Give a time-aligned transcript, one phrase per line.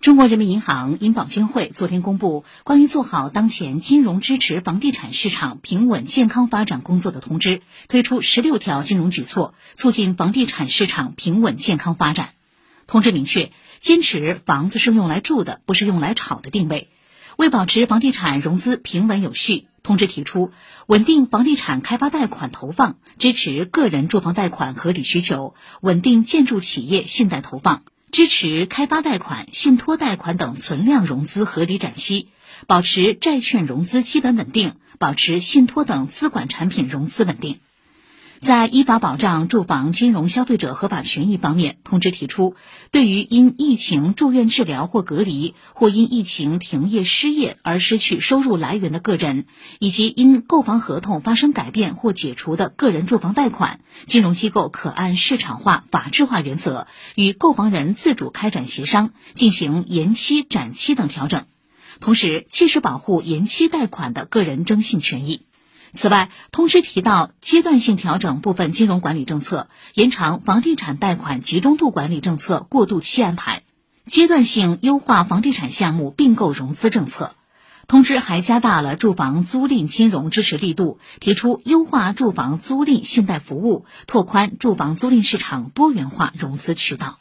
[0.00, 12.30] 中国人民银行、银保监会昨天公布关于做好当前金融支持房地产市场平稳健康发展工作的通知，推出十六条金融举措，促进房地产市场平稳健康发展。
[12.86, 16.88] 通知明确，坚持房子是用来住的，不是用来炒的定位。
[17.36, 20.50] 为保持房地产融资平稳有序，通知提出
[20.86, 27.82] 稳定房地产开发贷款投放，支持个人住房贷款合理需求，稳定建筑企业信贷投放。
[28.10, 32.28] 支持开发贷款、信托贷款等存量融资合理展期，
[32.66, 37.60] 保持债券融资基本稳定，保持信托等资管产品融资稳定。
[38.40, 42.54] 在依法保障住房金融消费者合法权益方面，通知提出，
[42.90, 49.44] 对于因疫情住院治疗或隔离，或因疫情停业失业而失去收入来源的个人，
[49.78, 61.44] 以及因购房合同发生改变或解除的个人住房贷款，金融机构可按市场化、法治化原则，与购房人自主开展协商，进行延期、展期等调整，
[62.00, 65.42] 同时切实保护延期贷款的个人征信权益。
[65.92, 73.62] 此外，通知提到，阶段性调整部分金融管理政策，延长房地产贷款集中度管理政策过渡期安排，
[74.06, 77.34] 阶段性优化房地产项目并购融资政策。
[77.86, 87.20] 通知还加大了住房租赁金融支持力度，提出优化住房租赁信贷服务，拓宽住房租赁市场多元化融资渠道。